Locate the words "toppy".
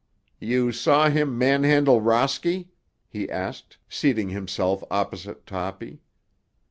5.45-6.01